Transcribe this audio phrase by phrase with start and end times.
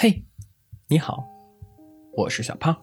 [0.00, 0.22] 嘿，
[0.86, 1.28] 你好，
[2.12, 2.78] 我是小胖，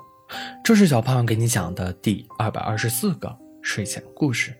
[0.61, 4.53] 这是小胖给你讲的第二百二十四个睡前故事。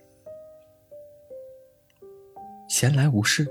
[2.66, 3.46] 闲来无事，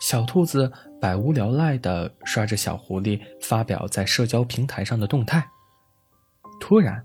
[0.00, 5.44] 小兔子百无聊赖地刷着小狐狸发表在社交平台上的动态。
[6.60, 7.04] 突然，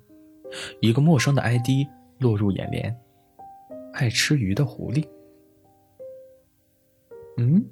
[0.79, 1.87] 一个陌生的 ID
[2.19, 2.95] 落入眼帘
[3.93, 5.09] ：“爱吃鱼的狐狸。”
[7.37, 7.65] 嗯。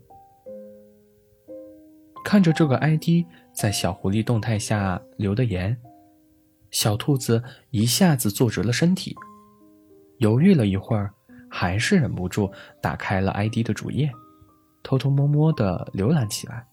[2.27, 5.77] 看着这个 ID 在小狐狸动态下留的言，
[6.71, 9.15] 小兔子一下子坐直了身体，
[10.17, 11.09] 犹豫了一会儿，
[11.49, 14.11] 还是忍不住打开了 ID 的主页，
[14.83, 16.67] 偷偷摸摸的浏览起来。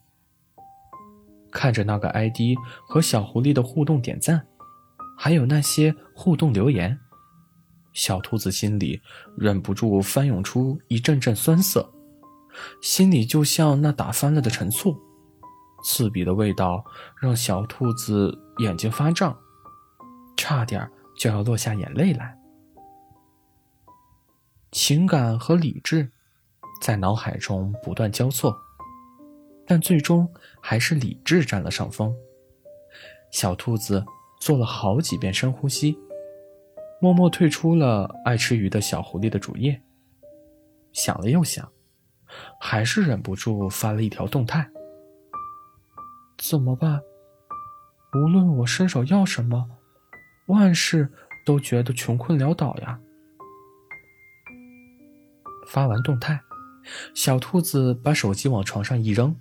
[1.53, 4.45] 看着那个 ID 和小狐狸的互动点赞，
[5.17, 6.99] 还有那些互动留言，
[7.93, 9.01] 小兔子心里
[9.39, 11.89] 忍不住翻涌出一阵阵酸涩，
[12.83, 15.01] 心里就像那打翻了的陈醋。
[15.85, 16.83] 刺鼻的味道
[17.21, 19.37] 让小兔子眼睛发胀，
[20.37, 22.37] 差点就要落下眼泪来。
[24.73, 26.11] 情感和理智
[26.81, 28.57] 在脑海中不断交错，
[29.67, 30.29] 但最终
[30.61, 32.13] 还是理智占了上风。
[33.31, 34.05] 小兔子
[34.41, 35.97] 做了好几遍深呼吸，
[37.01, 39.81] 默默退出了爱吃鱼的小狐狸的主页。
[40.93, 41.71] 想了又想，
[42.59, 44.69] 还是忍不住发了一条动态。
[46.47, 47.03] 怎么办？
[48.13, 49.67] 无论我伸手要什么，
[50.49, 51.11] 万事
[51.47, 53.01] 都觉得穷困潦倒呀。
[55.67, 56.39] 发完动态，
[57.15, 59.35] 小兔子把手机往床上一扔，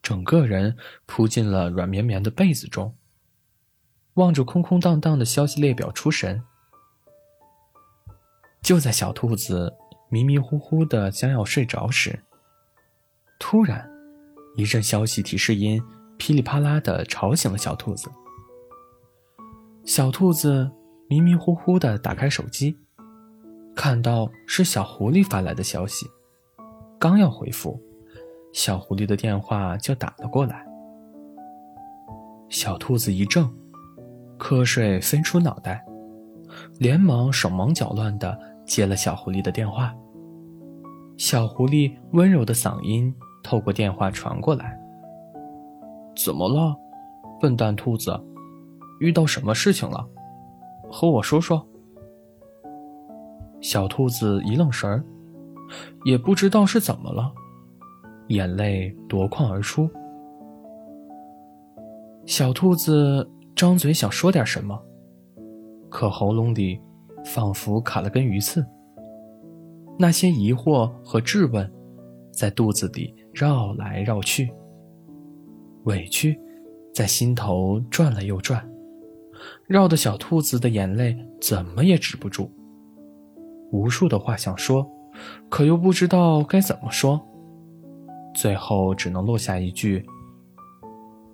[0.00, 2.96] 整个人扑进了软绵绵的被子中，
[4.14, 6.42] 望着空空荡荡的消息列表出神。
[8.62, 9.74] 就在小兔子
[10.08, 12.24] 迷迷糊糊的将要睡着时，
[13.38, 13.86] 突然，
[14.56, 15.78] 一阵消息提示音。
[16.18, 18.10] 噼里啪啦的吵醒了小兔子。
[19.84, 20.70] 小兔子
[21.08, 22.76] 迷迷糊糊的打开手机，
[23.74, 26.06] 看到是小狐狸发来的消息，
[26.98, 27.80] 刚要回复，
[28.52, 30.66] 小狐狸的电话就打了过来。
[32.50, 33.48] 小兔子一怔，
[34.38, 35.82] 瞌睡飞出脑袋，
[36.78, 39.94] 连忙手忙脚乱的接了小狐狸的电话。
[41.16, 44.78] 小狐狸温柔的嗓音透过电话传过来。
[46.18, 46.76] 怎么了，
[47.40, 48.12] 笨蛋兔子？
[48.98, 50.04] 遇到什么事情了？
[50.90, 51.64] 和我说说。
[53.60, 55.04] 小兔子一愣神儿，
[56.04, 57.32] 也不知道是怎么了，
[58.28, 59.88] 眼泪夺眶而出。
[62.26, 64.76] 小兔子张嘴想说点什么，
[65.88, 66.80] 可喉咙里
[67.24, 68.66] 仿佛卡了根鱼刺。
[69.96, 71.72] 那些疑惑和质问，
[72.32, 74.52] 在肚子里绕来绕去。
[75.88, 76.38] 委屈，
[76.94, 78.62] 在心头转了又转，
[79.66, 82.52] 绕的小兔子的眼泪怎么也止不住。
[83.72, 84.86] 无数的话想说，
[85.48, 87.18] 可又不知道该怎么说，
[88.34, 90.04] 最后只能落下一句：“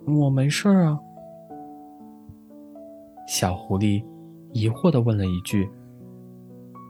[0.07, 0.97] 我没事啊。”
[3.27, 4.01] 小狐狸
[4.53, 5.69] 疑惑的问了一句：“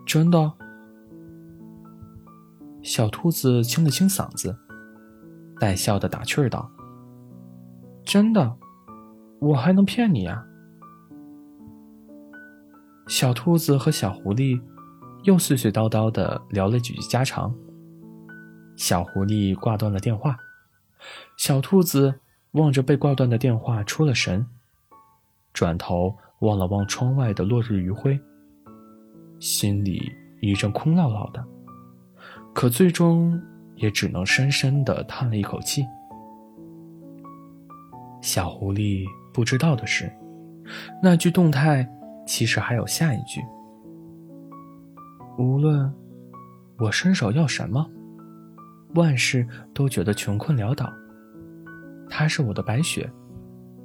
[0.05, 0.53] 真的？”
[2.83, 4.55] 小兔子清了清嗓子，
[5.59, 6.69] 带笑的打趣儿道。
[8.05, 8.57] 真的，
[9.39, 10.45] 我还能骗你呀？
[13.07, 14.61] 小兔子和小狐狸
[15.23, 17.53] 又絮絮叨叨的聊了几句家常。
[18.75, 20.37] 小狐狸挂断了电话，
[21.37, 22.13] 小兔子
[22.51, 24.45] 望着被挂断的电话出了神，
[25.51, 28.19] 转头望了望窗外的落日余晖，
[29.39, 30.11] 心里
[30.41, 31.43] 一阵空落落的，
[32.53, 33.41] 可最终
[33.75, 35.83] 也只能深深的叹了一口气。
[38.25, 40.11] 小狐狸不知道的是，
[40.99, 41.87] 那句动态
[42.25, 43.39] 其实还有下一句
[45.37, 45.93] ：“无论
[46.79, 47.87] 我伸手要什么，
[48.95, 50.91] 万事都觉得穷困潦倒。
[52.09, 53.07] 他是我的白雪，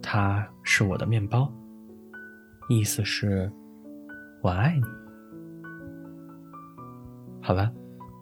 [0.00, 1.52] 他是我的面包。
[2.70, 3.52] 意思是，
[4.40, 4.84] 我爱你。”
[7.44, 7.70] 好了，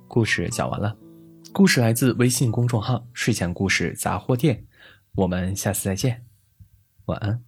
[0.08, 0.96] 故事讲完了。
[1.52, 4.60] 故事来自微信公众号“睡前故事杂货店”。
[5.18, 6.24] 我们下次再见，
[7.06, 7.47] 晚安。